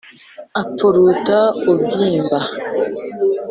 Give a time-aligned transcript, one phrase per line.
[0.61, 1.37] Apfuruta
[1.71, 2.37] ubwimba